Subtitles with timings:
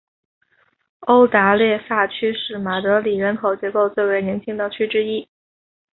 [1.01, 5.29] 欧达列萨区是马德里人口结构最为年轻的区之一。